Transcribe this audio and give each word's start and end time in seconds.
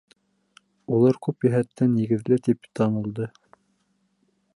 Улар 0.99 1.19
күп 1.27 1.47
йәһәттән 1.49 1.93
нигеҙле 1.97 2.39
тип 2.47 2.65
танылды. 2.81 3.29